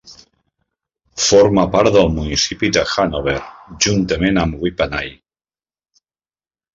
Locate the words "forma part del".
1.25-2.09